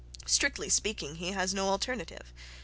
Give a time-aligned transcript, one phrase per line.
[0.25, 2.33] Strictly speaking, he has no alternative.